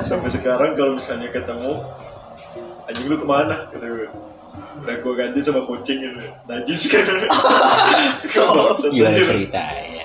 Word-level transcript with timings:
sampai 0.00 0.30
sekarang 0.30 0.72
kalau 0.72 0.96
misalnya 0.96 1.28
ketemu 1.28 1.76
anjing 2.84 3.06
lu 3.06 3.16
ke 3.16 3.26
mana? 3.26 3.68
Kata 3.68 3.84
gue 3.84 4.08
udah 4.82 4.96
gue 4.98 5.12
ganti 5.14 5.38
sama 5.38 5.62
kucing 5.62 6.00
gitu. 6.00 6.16
Najis. 6.46 6.80
Kan 6.88 7.04
Bangsat, 8.50 8.90
Gimana 8.90 9.12
ceritanya? 9.14 10.04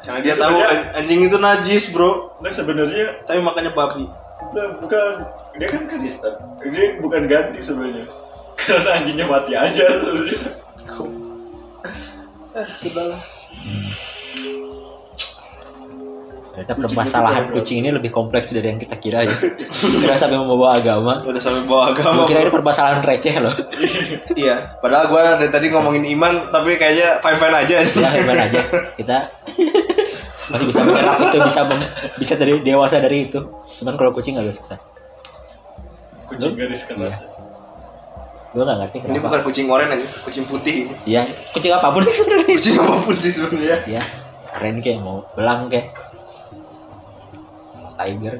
Karena 0.00 0.18
dia 0.20 0.34
Sebenarnya- 0.34 0.66
tahu 0.66 0.74
an- 0.76 0.90
anjing 0.96 1.20
itu 1.22 1.36
najis, 1.36 1.84
Bro. 1.90 2.38
nah 2.38 2.48
sebenarnya 2.48 3.26
Tapi 3.26 3.38
makannya 3.40 3.72
babi. 3.72 4.06
nah, 4.48 4.78
bukan. 4.78 5.26
Dia 5.56 5.66
kan 5.66 5.82
Kristen 5.84 6.34
dia 6.62 6.98
bukan 6.98 7.22
ganti 7.26 7.58
sebenarnya. 7.58 8.06
Karena 8.60 8.90
anjingnya 8.94 9.26
mati 9.26 9.52
aja 9.52 9.86
sebenarnya. 9.98 10.40
Sudahlah. 12.76 13.20
Ternyata 16.56 16.72
Kucing 16.72 16.88
permasalahan 16.88 17.42
itu 17.44 17.52
kucing 17.60 17.78
ini 17.84 17.90
lebih 17.92 18.08
kompleks 18.08 18.48
dari 18.48 18.72
yang 18.72 18.80
kita 18.80 18.96
kira 18.96 19.28
ya. 19.28 19.36
Kira 19.76 20.16
sampai 20.16 20.40
membawa 20.40 20.80
agama. 20.80 21.20
Udah 21.20 21.36
sampai 21.36 21.68
bawa 21.68 21.92
agama. 21.92 22.24
Gue 22.24 22.32
kira 22.32 22.48
ini 22.48 22.52
permasalahan 22.52 23.04
receh 23.04 23.36
loh. 23.44 23.52
Iya, 24.40 24.80
padahal 24.80 25.12
gua 25.12 25.36
dari 25.36 25.52
tadi 25.52 25.68
ngomongin 25.68 26.08
iman 26.16 26.48
tapi 26.48 26.80
kayaknya 26.80 27.20
fine-fine 27.20 27.56
aja 27.60 27.76
sih. 27.84 28.00
Ya 28.04 28.08
hebat 28.08 28.40
aja. 28.48 28.60
Kita 28.96 29.18
masih 30.48 30.66
bisa 30.72 30.80
mengelak 30.80 31.16
itu 31.20 31.38
bisa 31.44 31.60
bisa 32.16 32.34
dari 32.40 32.52
dewasa 32.64 32.96
dari 33.04 33.28
itu. 33.28 33.40
Cuman 33.84 34.00
kalau 34.00 34.16
kucing 34.16 34.40
agak 34.40 34.56
susah. 34.56 34.80
kucing 36.26 36.56
garis 36.56 36.88
keras 36.88 37.36
Gue 38.56 38.64
gak 38.64 38.80
ngerti 38.80 38.96
Ini 39.04 39.06
kenapa. 39.12 39.24
bukan 39.28 39.40
kucing 39.44 39.66
oranye 39.68 40.00
aja, 40.00 40.06
kucing 40.24 40.44
putih 40.48 40.88
ini. 40.88 40.94
Iya, 41.04 41.28
kucing 41.52 41.76
apa 41.76 41.92
pun 41.92 42.00
sebenarnya. 42.08 42.56
Kucing 42.56 42.76
apa 42.80 42.96
pun 43.04 43.16
sih 43.20 43.32
sebenarnya. 43.36 43.78
Ya, 43.84 44.02
keren 44.56 44.80
kayak 44.80 45.04
mau 45.04 45.20
belang 45.36 45.68
kayak 45.68 45.92
tiger. 47.96 48.36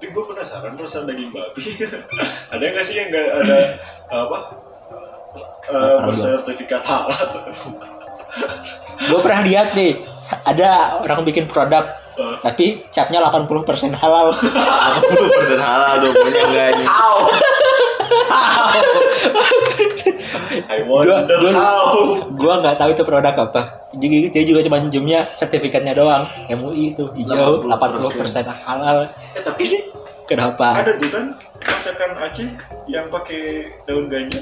tapi 0.00 0.16
gue 0.16 0.24
penasaran 0.32 0.80
rasa 0.80 1.04
daging 1.04 1.28
babi 1.28 1.76
ada 2.56 2.64
nggak 2.64 2.84
sih 2.88 2.96
yang 2.96 3.12
nggak 3.12 3.28
ada 3.44 3.58
apa 4.08 4.38
eh, 5.68 5.76
Apa, 5.76 6.08
bersertifikat 6.08 6.80
halal 6.88 7.20
Gue 9.00 9.20
pernah 9.20 9.42
lihat 9.42 9.74
nih, 9.74 10.06
ada 10.46 11.02
orang 11.02 11.26
bikin 11.26 11.50
produk 11.50 12.00
Eh, 12.20 12.36
tapi 12.44 12.84
capnya 12.92 13.24
80% 13.24 13.48
halal. 13.96 14.28
80% 14.34 15.56
halal 15.56 16.04
tuh 16.04 16.12
punya 16.12 16.44
enggak 16.44 16.68
ini. 16.76 16.84
I 20.66 20.78
wonder 20.82 21.24
Gua- 21.26 21.40
gua- 21.42 21.54
how 21.54 21.84
gua 22.30 22.54
nggak 22.60 22.76
tahu 22.76 22.90
itu 22.90 23.02
produk 23.02 23.34
apa. 23.40 23.62
Jadi 23.92 24.06
dia 24.28 24.42
juga 24.44 24.60
cuma 24.62 24.78
zoomnya 24.82 25.32
sertifikatnya 25.32 25.92
doang. 25.92 26.24
MUI 26.48 26.92
itu 26.92 27.04
hijau 27.14 27.62
80% 27.62 28.46
halal. 28.62 29.06
eh 29.30 29.40
tapi 29.40 29.64
Kenapa? 30.24 30.76
ada 30.76 30.94
tuh 30.94 31.10
kan 31.10 31.24
masakan 31.60 32.10
Aceh 32.16 32.46
yang 32.86 33.08
pakai 33.08 33.66
daun 33.82 34.06
ganja 34.06 34.38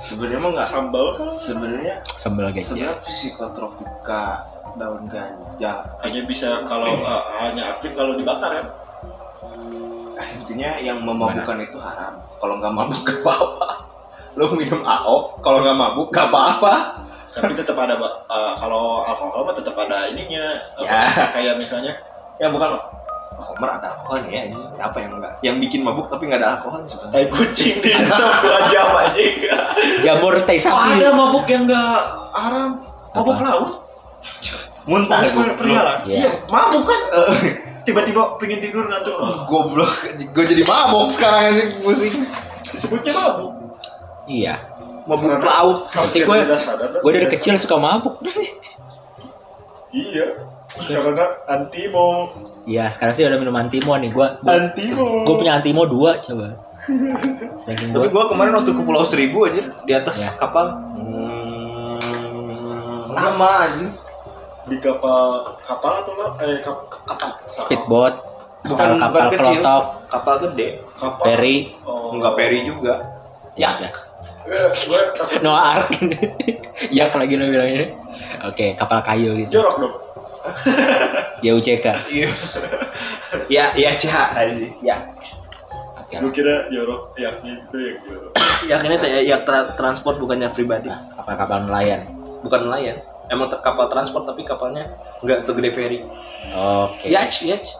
Sebenarnya 0.00 0.38
mah 0.38 0.50
enggak. 0.50 0.68
sambal 0.68 1.06
kan 1.12 1.26
Sebenarnya 1.28 1.94
Sambal 2.08 2.48
ya. 2.48 2.62
sebenarnya 2.62 2.94
psikotropika 3.00 4.24
daun 4.72 5.04
ganja. 5.06 5.72
hanya 6.00 6.20
bisa 6.24 6.62
kalau 6.62 6.94
eh, 6.94 7.22
hanya 7.40 7.74
aktif 7.74 7.92
kalau 7.92 8.14
dibakar 8.14 8.54
ya 8.54 8.64
Ah, 10.14 10.26
intinya 10.30 10.76
yang 10.78 11.00
memabukkan 11.00 11.58
itu 11.60 11.76
haram. 11.76 12.12
Kalau 12.36 12.54
nggak 12.54 12.70
mabuk 12.70 13.00
gak 13.08 13.18
apa-apa. 13.18 13.68
Lo 14.34 14.46
minum 14.52 14.80
AO, 14.80 15.38
kalau 15.38 15.58
nggak 15.60 15.74
mabuk 15.74 16.08
gak 16.08 16.28
apa-apa. 16.28 17.02
tapi 17.30 17.54
tetap 17.54 17.74
ada. 17.76 17.94
Eh, 17.94 18.52
kalau 18.56 19.00
alkohol 19.00 19.42
mah 19.42 19.54
tetap 19.54 19.74
ada 19.76 20.06
ininya 20.06 20.50
apa, 20.74 20.82
Ya. 20.82 21.30
kayak 21.30 21.54
misalnya 21.56 21.94
Ya 22.36 22.48
bukan 22.48 22.74
Homer 23.32 23.70
ada 23.72 23.86
alkohol 23.90 24.18
ya 24.26 24.44
anjing. 24.44 24.66
Apa 24.74 24.96
yang 24.98 25.14
enggak? 25.14 25.32
Yang 25.40 25.56
bikin 25.62 25.80
mabuk 25.80 26.06
tapi 26.06 26.26
nggak 26.26 26.40
ada 26.40 26.48
alkohol 26.54 26.82
sebenarnya. 26.82 27.14
tai 27.14 27.26
kucing 27.28 27.74
di 27.78 27.90
dua 27.94 28.58
jam 28.66 28.90
aja 28.92 29.26
Jamur 30.02 30.34
teh 30.42 30.58
sapi. 30.58 30.98
ada 30.98 31.08
mabuk 31.10 31.46
yang 31.46 31.64
enggak 31.64 31.96
haram 32.32 32.82
mabuk 33.10 33.36
Apa? 33.36 33.44
laut 33.46 33.70
Muntah 34.82 35.18
mabuk 35.22 35.54
perihal 35.54 35.86
Iya. 36.02 36.14
iya 36.16 36.30
mabuk 36.46 36.82
kan 36.82 37.00
tiba-tiba 37.80 38.36
pengen 38.36 38.58
tidur 38.58 38.84
ngantuk 38.84 39.14
Goblok, 39.46 39.92
gue 40.12 40.44
jadi 40.46 40.62
mabuk 40.64 41.08
sekarang 41.10 41.54
ini 41.54 41.78
pusing. 41.78 42.12
disebutnya 42.62 43.12
mabuk 43.14 43.56
Iya. 44.30 44.54
Mabuk 45.04 45.26
Karena- 45.28 45.42
laut. 45.50 45.78
Hampir 45.90 46.22
gue 46.22 46.38
gue 47.02 47.12
dari 47.12 47.26
kecil 47.28 47.58
suka 47.58 47.74
mabuk. 47.76 48.22
Iya. 49.90 50.26
Karena 50.78 51.26
antimo. 51.46 52.30
Iya, 52.62 52.86
sekarang 52.88 53.10
sih 53.12 53.24
udah 53.24 53.36
minum 53.36 53.56
antimo 53.56 53.96
nih. 53.96 54.10
Gua 54.10 54.38
Antimo. 54.40 55.26
gue 55.26 55.34
punya 55.34 55.58
antimo 55.58 55.82
dua 55.84 56.20
coba. 56.20 56.54
Saking 57.58 57.90
Tapi 57.90 58.06
gua 58.06 58.08
gue 58.08 58.24
kemarin 58.30 58.52
waktu 58.54 58.70
ke 58.70 58.80
Pulau 58.80 59.02
Seribu 59.02 59.44
aja 59.44 59.66
di 59.82 59.92
atas 59.92 60.16
Ya. 60.20 60.30
kapal. 60.38 60.78
Hmm, 60.94 61.98
lama 63.10 63.50
aja. 63.64 63.88
di 64.62 64.78
kapal 64.78 65.42
kapal 65.66 65.98
atau 65.98 66.14
lo 66.14 66.38
eh 66.38 66.62
kap, 66.62 66.86
kapal 67.02 67.32
speedboat, 67.50 68.14
Bukan 68.62 69.02
kapal 69.02 69.26
bukan 69.26 69.28
kecil. 69.34 69.58
kelotok, 69.58 69.84
Kapal 70.06 70.34
gede. 70.46 70.68
kapal 70.94 71.24
ferry, 71.26 71.56
oh. 71.82 72.14
Enggak 72.14 72.38
peri 72.38 72.58
juga. 72.62 72.94
ya 73.58 73.74
udah. 73.74 73.90
Gue 74.46 75.00
takut 75.14 75.40
Noah 75.40 75.64
Ark. 75.78 75.88
Yak 76.96 77.12
lagi 77.12 77.34
lo 77.34 77.46
bilangnya. 77.46 77.92
Oke, 78.42 78.72
kapal 78.74 79.00
kayu 79.00 79.36
gitu. 79.38 79.60
jorok 79.60 79.76
dong 79.78 79.94
Ya 81.44 81.52
UCK. 81.52 81.86
Iya. 82.08 82.28
ya, 83.46 83.64
ya 83.74 83.90
cah 83.94 84.32
aja. 84.34 84.66
Ya. 84.80 84.96
Oke. 85.96 86.18
gue 86.18 86.32
kira 86.34 86.66
jorok 86.68 87.14
yakni 87.14 87.54
itu 87.54 87.76
yang 87.78 87.98
jorok 88.02 88.32
Ya 88.66 88.76
ini 88.78 88.96
saya 88.96 89.20
ya 89.20 89.36
tra- 89.40 89.72
transport 89.72 90.16
bukannya 90.16 90.50
pribadi. 90.50 90.88
Nah, 90.88 91.06
kapal-kapal 91.12 91.64
nelayan. 91.64 92.08
Bukan 92.40 92.66
nelayan. 92.66 92.98
Emang 93.28 93.46
ter- 93.46 93.60
kapal 93.60 93.86
transport 93.86 94.26
tapi 94.26 94.42
kapalnya 94.42 94.90
nggak 95.20 95.44
segede 95.44 95.70
ferry. 95.70 96.02
Oke. 96.50 97.06
Yacht, 97.06 97.44
yacht. 97.44 97.76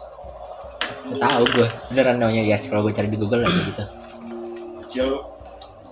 Nggak 1.03 1.19
tahu 1.19 1.43
gue. 1.51 1.67
Beneran 1.91 2.17
namanya 2.17 2.43
Yacht 2.45 2.65
kalau 2.65 2.81
gue 2.81 2.93
cari 2.93 3.09
di 3.09 3.17
Google 3.17 3.43
ada 3.43 3.51
gitu. 3.59 3.83
kecil 4.81 5.07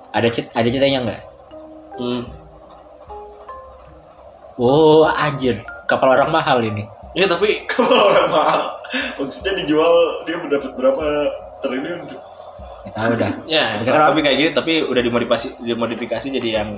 Ada 0.10 0.28
cit 0.34 0.46
ada 0.58 0.68
ceritanya 0.68 1.00
nggak? 1.06 1.22
Hmm. 2.00 2.24
Oh, 4.60 5.08
anjir. 5.08 5.62
Kapal 5.88 6.20
orang 6.20 6.32
mahal 6.34 6.60
ini. 6.66 6.84
Ya 7.18 7.26
tapi 7.26 7.64
kalau 7.72 8.14
orang 8.14 8.30
mahal 8.30 8.62
maksudnya 9.22 9.54
dijual 9.62 10.26
dia 10.26 10.38
mendapat 10.42 10.72
berapa 10.78 11.06
triliun 11.62 12.10
tahu 12.90 13.12
dah. 13.18 13.32
ya 13.54 13.78
Misalkan 13.78 14.14
tapi 14.14 14.22
kayak 14.26 14.38
gitu 14.38 14.52
tapi 14.58 14.74
udah 14.86 15.02
dimodifikasi 15.02 15.48
dimodifikasi 15.62 16.28
jadi 16.42 16.50
yang 16.62 16.70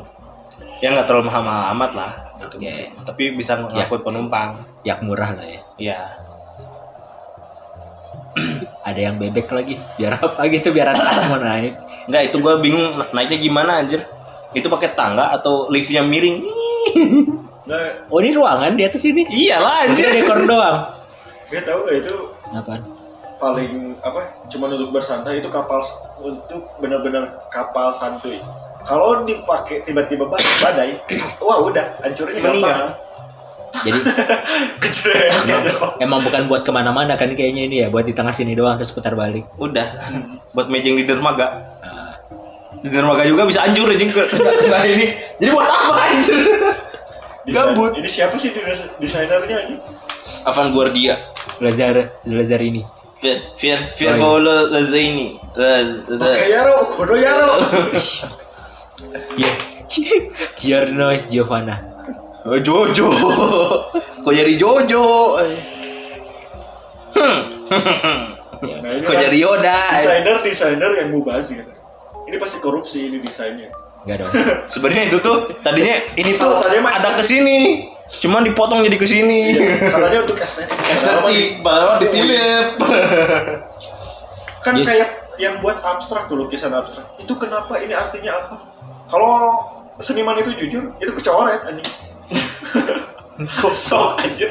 yang 0.84 0.92
nggak 0.98 1.08
terlalu 1.08 1.30
mahal-mahal 1.30 1.64
amat 1.78 1.92
lah 1.94 2.12
gitu 2.42 2.58
sih. 2.74 2.90
tapi 3.06 3.38
bisa 3.38 3.54
ngangkut 3.54 4.02
penumpang 4.02 4.58
Yak 4.82 5.06
murah 5.06 5.30
lah 5.38 5.46
ya. 5.46 5.62
iya 5.78 6.00
Ada 8.88 9.12
yang 9.12 9.16
bebek 9.20 9.52
lagi. 9.52 9.76
Biar 10.00 10.16
apa 10.18 10.42
gitu 10.48 10.72
biar 10.72 10.96
anak 10.96 11.06
mau 11.28 11.38
naik. 11.38 11.76
Nggak 12.12 12.24
itu 12.28 12.38
gua 12.38 12.60
bingung 12.60 12.84
na- 12.94 13.08
naiknya 13.12 13.40
gimana 13.40 13.80
anjir. 13.80 14.04
Itu 14.52 14.68
pakai 14.68 14.92
tangga 14.92 15.32
atau 15.32 15.66
liftnya 15.66 16.04
miring. 16.04 16.44
Nah 17.64 17.80
Oh 18.06 18.20
ini 18.20 18.34
ruangan 18.34 18.74
di 18.74 18.84
atas 18.84 19.00
ini. 19.02 19.24
iyalah 19.24 19.88
Anjir 19.88 20.06
anjir. 20.06 20.22
dekor 20.22 20.44
doang. 20.44 20.78
dia 21.48 21.60
tahu 21.62 21.84
gak 21.84 21.98
itu 21.98 22.16
Apaan? 22.50 22.80
paling 23.38 23.72
apa 24.00 24.22
cuma 24.48 24.68
untuk 24.68 24.92
bersantai 24.92 25.40
itu 25.40 25.48
kapal 25.48 25.80
untuk 26.18 26.64
benar-benar 26.78 27.24
kapal 27.48 27.90
santuy. 27.90 28.40
Kalau 28.82 29.24
dipakai 29.24 29.82
tiba-tiba 29.82 30.26
bad- 30.26 30.58
badai 30.60 30.96
wah 31.38 31.60
udah 31.60 31.86
hancurin 32.02 32.38
gampang 32.38 32.92
Jadi 33.78 34.00
kecil 34.84 35.16
emang 35.98 36.20
bukan 36.22 36.44
buat 36.46 36.62
ke 36.62 36.72
mana-mana 36.72 37.16
kan 37.16 37.32
kayaknya 37.32 37.64
ini 37.66 37.76
ya, 37.78 37.88
buat 37.88 38.04
di 38.04 38.12
tengah 38.12 38.32
sini 38.32 38.52
doang 38.52 38.76
terus 38.76 38.92
putar 38.92 39.14
balik. 39.14 39.48
udah. 39.56 39.88
Buat 40.52 40.68
mejeng 40.68 40.96
di 40.96 41.04
dermaga 41.04 41.71
di 42.82 42.90
dermaga 42.90 43.24
juga 43.24 43.46
bisa 43.46 43.62
hancur 43.62 43.86
anjing 43.88 44.10
ke 44.10 44.24
kena, 44.28 44.82
ini 44.84 45.14
jadi 45.38 45.50
buat 45.52 45.66
apa 45.66 46.02
anjir 46.10 46.40
Gabut. 47.44 47.94
ini 47.96 48.06
siapa 48.06 48.34
sih 48.36 48.50
des- 48.52 48.90
desainernya 48.98 49.58
ini 49.66 49.76
Avanguardia 50.42 51.18
Lazar 51.58 52.18
Lazar 52.24 52.58
ini. 52.60 52.82
Fiat 53.18 53.54
Fiat 53.54 53.82
Fiat 53.94 54.14
Oh, 54.14 54.18
iya. 54.18 54.22
Paolo 54.24 54.56
Lazzaini 54.68 55.38
Laz- 55.54 56.02
Laz- 56.08 56.18
pakai 56.18 56.50
yaro 56.50 56.74
kodo 56.88 57.14
yaro 57.14 57.54
Ya. 59.38 59.52
Giorno 60.56 61.12
Giovanna. 61.28 61.76
Oh, 62.42 62.58
Jojo. 62.58 63.10
Kok 64.24 64.32
jadi 64.32 64.54
Jojo? 64.56 65.38
Hmm. 67.12 67.42
nah 68.62 68.90
Kok 68.98 69.10
kan 69.10 69.22
jadi 69.22 69.38
Yoda? 69.38 69.80
desainer 69.92 70.38
desainer 70.40 70.92
yang 70.96 71.10
mubazir 71.10 71.66
ini 72.32 72.38
pasti 72.38 72.58
korupsi 72.58 73.06
ini 73.06 73.20
desainnya 73.20 73.68
Enggak 74.02 74.26
dong. 74.26 74.34
Sebenarnya 74.66 75.04
itu 75.06 75.18
tuh 75.20 75.46
tadinya 75.62 75.94
ini 76.16 76.34
tuh 76.34 76.50
Alasannya 76.50 76.80
mah- 76.80 76.96
ada 76.96 77.14
ke 77.14 77.24
sini. 77.24 77.86
Cuman 78.14 78.42
dipotong 78.42 78.82
jadi 78.82 78.96
ke 78.96 79.06
sini. 79.06 79.54
katanya 79.78 80.20
untuk 80.20 80.36
estetik 80.36 80.74
Estetik, 80.82 81.62
padahal 81.62 82.02
ditilip. 82.02 82.82
kan 84.60 84.74
Yes. 84.74 84.86
kayak 84.86 85.10
yang 85.38 85.58
buat 85.58 85.80
abstrak 85.80 86.26
tuh 86.26 86.36
lukisan 86.36 86.70
abstrak 86.72 87.14
itu 87.16 87.34
kenapa 87.34 87.78
ini 87.78 87.94
artinya 87.94 88.42
apa 88.42 88.56
kalau 89.06 89.58
seniman 89.98 90.38
itu 90.38 90.54
jujur 90.56 90.94
itu 90.96 91.12
kecoret 91.14 91.62
anjing 91.64 91.90
kosong 93.60 94.18
aja 94.18 94.50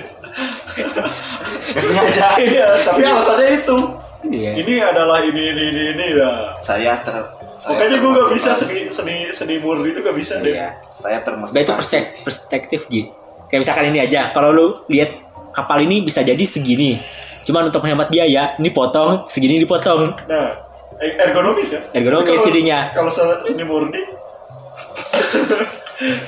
Gak 1.71 1.85
sengaja. 1.85 2.26
iya 2.41 2.67
tapi 2.83 3.03
alasannya 3.03 3.49
itu 3.56 3.79
Iya. 4.23 4.53
ini 4.55 4.75
adalah 4.79 5.23
ini 5.23 5.43
ini 5.49 5.62
ini 5.71 5.83
ini 5.93 6.06
dah 6.12 6.59
Saya 6.61 7.00
ter 7.00 7.17
saya 7.61 7.77
makanya 7.77 7.97
gue 7.99 8.11
gak 8.11 8.31
bisa 8.33 8.51
seni 8.55 8.89
seni 8.89 9.17
seni 9.29 9.55
murni 9.59 9.89
itu 9.89 10.01
gak 10.01 10.17
bisa 10.17 10.41
deh 10.41 10.51
Iya. 10.51 10.81
Saya 10.97 11.21
termotivasi. 11.21 11.53
Sebenarnya 11.53 11.67
itu 11.67 11.75
persek- 11.77 12.11
perspektif 12.23 12.81
Gi. 12.87 13.03
Kayak 13.47 13.61
misalkan 13.61 13.85
ini 13.87 14.01
aja, 14.01 14.31
kalau 14.31 14.49
lu 14.49 14.67
lihat 14.87 15.11
kapal 15.51 15.79
ini 15.79 16.01
bisa 16.01 16.21
jadi 16.21 16.41
segini. 16.41 16.97
Cuman 17.41 17.67
untuk 17.67 17.81
menghemat 17.81 18.09
biaya, 18.09 18.55
ini 18.55 18.71
potong, 18.71 19.25
segini 19.27 19.59
dipotong. 19.59 20.12
nah 20.25 20.61
er- 20.97 21.17
ergonomis 21.23 21.69
kan 21.69 21.81
Ergonomis 21.91 22.37
jadinya. 22.39 22.77
kalau 22.91 23.09
se- 23.09 23.25
seni 23.43 23.62
murni 23.62 23.97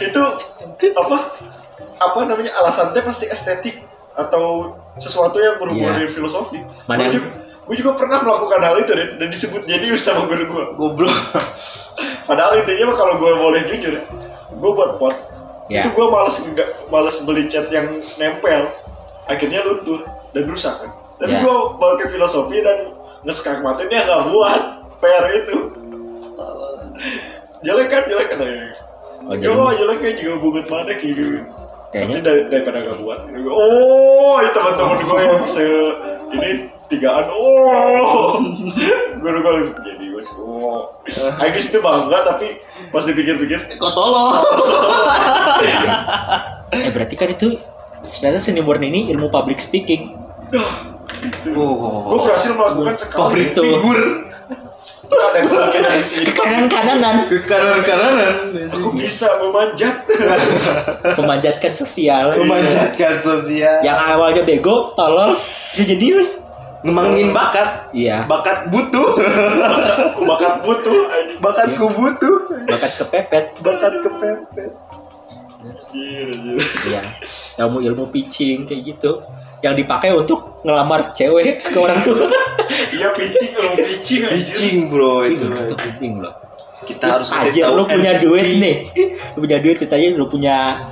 itu 0.03 0.23
apa 0.93 1.17
apa 1.99 2.19
namanya 2.25 2.53
alasannya 2.55 3.01
pasti 3.01 3.27
estetik 3.27 3.77
atau 4.13 4.73
sesuatu 4.97 5.37
yang 5.37 5.57
berhubungan 5.57 5.93
Iya. 5.95 5.99
dengan 6.01 6.13
filosofi 6.13 6.61
Mana 6.85 7.09
yang- 7.09 7.29
gue 7.63 7.77
juga 7.79 7.95
pernah 7.95 8.19
melakukan 8.21 8.61
hal 8.61 8.77
itu 8.77 8.93
dan, 8.93 9.09
dan 9.17 9.29
disebut 9.29 9.63
jenius 9.65 10.03
sama 10.03 10.27
guru 10.27 10.45
gue 10.45 10.65
Goblok. 10.75 11.15
padahal 12.25 12.59
intinya 12.59 12.91
mah 12.91 12.97
kalau 12.97 13.15
gue 13.17 13.33
boleh 13.33 13.61
jujur 13.69 13.93
ya 13.95 14.05
gue 14.51 14.71
buat 14.73 14.97
pot 14.97 15.17
Ya. 15.71 15.81
itu 15.81 15.95
gue 15.95 16.07
males 16.07 16.37
nggak 16.37 16.69
males 16.91 17.17
beli 17.23 17.47
cat 17.47 17.71
yang 17.71 17.87
nempel 18.19 18.67
akhirnya 19.25 19.63
luntur 19.63 20.03
dan 20.31 20.45
rusak 20.45 20.75
kan 20.75 20.91
tapi 21.17 21.33
Ya. 21.33 21.41
gue 21.41 21.55
pakai 21.79 22.07
filosofi 22.09 22.59
dan 22.61 22.93
ngeskak 23.23 23.63
matanya 23.63 24.05
nggak 24.05 24.23
buat 24.29 24.63
PR 24.99 25.27
itu 25.33 25.57
jelek 27.63 27.89
kan 27.89 28.03
jelek 28.05 28.29
kan 28.29 28.39
Oh, 29.23 29.39
jadi 29.39 29.55
jelek 29.79 29.99
kayak 30.03 30.17
juga 30.19 30.35
bungut 30.37 30.67
mana 30.67 30.93
kayak 30.93 31.15
gitu. 31.15 31.23
Kayaknya- 31.95 32.11
Tapi 32.11 32.27
dari, 32.27 32.41
daripada 32.51 32.79
gak 32.83 32.99
buat. 32.99 33.21
Oh, 33.47 34.35
itu 34.43 34.51
teman-teman 34.51 34.99
gue 34.99 35.19
yang 35.23 35.47
se 35.47 35.63
ini 36.35 36.51
tigaan. 36.93 37.27
Oh, 37.33 38.37
guru 39.19 39.39
gue 39.41 39.53
langsung 39.57 39.81
jadi 39.81 40.05
gue. 40.13 40.23
Oh, 40.39 40.93
Aing 41.41 41.57
di 41.57 41.61
situ 41.65 41.81
bangga 41.81 42.23
tapi 42.23 42.61
pas 42.93 43.03
dipikir-pikir, 43.09 43.81
Kok 43.81 43.93
tolong? 43.97 44.37
eh 46.77 46.89
berarti 46.93 47.15
kan 47.17 47.33
itu 47.33 47.57
sebenarnya 48.05 48.41
seni 48.41 48.61
murni 48.61 48.93
ini 48.93 49.01
ilmu 49.11 49.33
public 49.33 49.59
speaking. 49.59 50.13
Oh. 50.53 52.07
gue 52.07 52.19
berhasil 52.23 52.55
melakukan 52.55 52.95
sekali. 52.99 53.51
Itu. 53.51 53.63
figur. 53.63 54.01
Itu 55.13 55.83
di 55.83 56.07
sini. 56.07 56.25
Kanan-kananan 56.33 57.29
Ke 57.29 57.45
kanan-kananan. 57.45 58.33
Aku 58.73 58.95
bisa 58.97 59.29
memanjat. 59.43 60.07
memanjatkan 61.19 61.73
sosial. 61.75 62.33
Memanjatkan 62.37 63.21
sosial. 63.21 63.85
Yang 63.85 63.99
awalnya 64.09 64.43
bego, 64.47 64.97
tolol, 64.97 65.37
bisa 65.73 65.85
jenius. 65.85 66.52
Ngembangin 66.83 67.31
bakat. 67.31 67.95
Iya, 67.95 68.27
Bakat 68.27 68.67
butuh. 68.71 69.09
Bakat 70.31 70.55
butuh. 70.67 70.99
Bakatku 71.39 71.87
butuh. 71.95 72.37
bakat 72.67 72.93
kepepet. 72.99 73.45
Bakat 73.63 73.93
kepepet. 74.03 74.71
Iya, 76.87 77.03
ilmu 77.63 77.79
ilmu 77.87 78.05
pitching 78.11 78.67
kayak 78.67 78.83
gitu. 78.83 79.23
Yang 79.63 79.87
dipakai 79.87 80.11
untuk 80.11 80.59
ngelamar 80.67 81.15
cewek 81.15 81.63
ke 81.63 81.79
orang 81.79 82.03
tua. 82.03 82.27
Iya 82.73 83.13
pitching, 83.13 83.53
kalau 83.53 83.75
pitching. 83.77 84.23
Pitching 84.27 84.77
bro 84.89 85.21
itu. 85.23 85.45
itu 85.45 85.75
penting 85.77 86.25
loh. 86.25 86.35
Kita 86.83 87.15
harus 87.15 87.31
aja 87.31 87.71
lu 87.71 87.87
punya 87.87 88.19
duit 88.19 88.59
nih 88.59 88.77
lu 89.37 89.39
punya 89.47 89.59
duit 89.63 89.77
kita 89.79 89.97
aja 89.97 90.13
lu 90.13 90.27
punya 90.29 90.83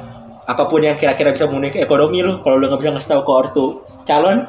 apa 0.48 0.62
pun 0.66 0.82
yang 0.82 0.96
kira-kira 0.98 1.31
bisa 1.31 1.46
memenuhi 1.46 1.78
ekonomi 1.78 2.25
lu 2.25 2.42
kalau 2.42 2.58
lu 2.58 2.66
nggak 2.66 2.81
bisa 2.81 2.90
ngasih 2.90 3.10
tahu 3.14 3.22
ke 3.22 3.32
ortu 3.32 3.66
calon 4.08 4.48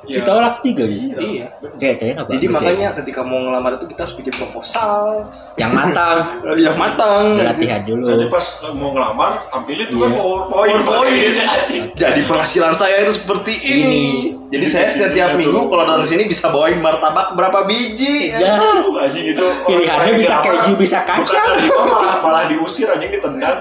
Iya. 0.00 0.22
ditolak 0.22 0.54
juga 0.60 0.84
guys 0.84 1.06
Iya. 1.10 1.46
kayak 1.74 1.94
kayaknya 1.96 2.14
nggak 2.16 2.28
Jadi 2.30 2.46
makanya 2.48 2.88
ketika 2.94 3.20
mau 3.20 3.38
ngelamar 3.40 3.72
itu 3.74 3.86
kita 3.86 4.00
harus 4.00 4.14
bikin 4.14 4.30
proposal 4.32 5.26
yang 5.54 5.70
matang 5.70 6.18
yang 6.66 6.74
matang. 6.74 7.34
latihan 7.36 7.82
dulu 7.82 8.06
Nanti 8.08 8.26
pas 8.26 8.46
mau 8.70 8.90
ngelamar, 8.90 9.30
tampilin 9.48 9.86
tuh 9.86 9.98
kan 9.98 10.08
Iya. 10.08 10.18
PowerPoint. 10.18 10.78
PowerPoint. 10.78 11.34
Jadi 12.00 12.20
penghasilan 12.24 12.74
saya 12.74 12.96
itu 13.00 13.12
seperti 13.12 13.52
ini. 13.58 13.82
Ini. 13.82 14.06
Jadi 14.48 14.66
saya 14.66 14.88
setiap 14.88 15.28
Ini 15.30 15.44
minggu 15.44 15.60
kalau 15.66 15.84
datang 15.84 16.06
sini 16.06 16.24
bisa 16.24 16.48
bawain 16.48 16.78
martabak 16.78 17.34
berapa 17.34 17.64
biji. 17.64 18.32
ya 18.32 18.56
Aduh, 18.78 18.96
anjing 18.98 19.26
itu 19.28 19.46
Pilihannya 19.66 20.12
bisa 20.16 20.36
keju, 20.40 20.72
bisa 20.74 20.98
kacang. 21.02 21.52
malah 21.68 22.16
malah 22.20 22.42
diusir 22.46 22.86
anjing 22.86 23.10
ditendang 23.10 23.60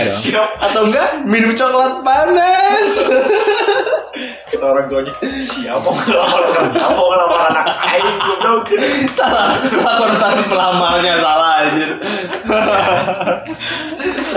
siap 0.00 0.46
Atau 0.60 0.84
enggak 0.84 1.24
minum 1.24 1.50
coklat 1.50 2.00
panas. 2.00 2.88
Kita 4.58 4.66
orang 4.68 4.86
tuanya 4.90 5.14
siap 5.38 5.78
mau 5.80 5.94
ngelamar 5.94 6.42
mau 6.90 7.06
ngelamar 7.08 7.40
anak 7.54 7.66
aing 7.78 8.18
goblok 8.18 8.60
gitu 8.66 8.86
salah, 9.14 9.54
salah 9.62 9.94
konotasi 9.96 10.42
pelamarnya 10.50 11.14
salah 11.22 11.50
anjir. 11.62 11.90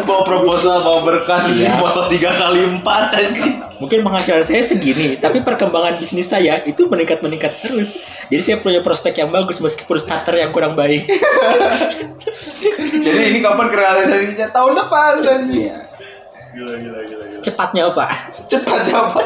bawa 0.01 0.21
proposal, 0.21 0.81
bawa 0.81 0.99
berkas 1.03 1.49
ini 1.49 1.65
Iya. 1.65 1.77
foto 1.77 2.05
tiga 2.07 2.29
kali 2.33 2.61
empat 2.69 3.03
anjir. 3.13 3.49
mungkin 3.77 4.05
penghasilan 4.05 4.45
saya 4.45 4.61
segini 4.61 5.17
tapi 5.17 5.41
perkembangan 5.41 5.97
bisnis 5.97 6.29
saya 6.29 6.61
itu 6.63 6.85
meningkat 6.85 7.21
meningkat 7.21 7.57
terus 7.57 7.97
jadi 8.29 8.41
saya 8.45 8.57
punya 8.61 8.85
prospek 8.85 9.17
yang 9.17 9.33
bagus 9.33 9.57
meskipun 9.57 9.97
starter 9.97 10.37
yang 10.37 10.53
kurang 10.53 10.77
baik 10.77 11.09
Jadi 13.01 13.21
ini 13.33 13.39
kapan 13.41 13.67
realisasinya? 13.67 14.47
Tahun 14.53 14.73
depan 14.77 15.13
anjir. 15.25 15.65
Iya. 15.65 15.77
gila 16.51 16.73
gila 16.77 16.99
gila, 17.07 17.23
gila. 17.25 17.41
cepatnya 17.41 17.83
apa 17.89 18.05
Cepatnya 18.29 18.95
apa? 19.01 19.21